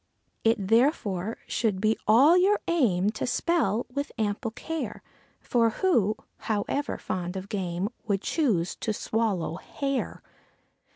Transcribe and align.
It 0.43 0.57
therefore 0.67 1.37
should 1.45 1.79
be 1.79 1.95
all 2.07 2.35
your 2.35 2.59
aim 2.67 3.11
to 3.11 3.27
spell 3.27 3.85
with 3.93 4.11
ample 4.17 4.49
care; 4.49 5.03
For 5.39 5.69
who, 5.69 6.15
however 6.37 6.97
fond 6.97 7.35
of 7.37 7.49
game, 7.49 7.87
would 8.07 8.23
choose 8.23 8.73
to 8.77 8.93
swallow 8.93 9.57
hair? 9.57 10.23